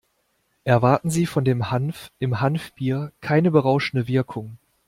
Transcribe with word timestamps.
Erwarten 0.63 1.11
Sie 1.11 1.27
von 1.27 1.45
dem 1.45 1.69
Hanf 1.69 2.11
im 2.17 2.41
Hanfbier 2.41 3.11
keine 3.21 3.51
berauschende 3.51 4.07
Wirkung. 4.07 4.57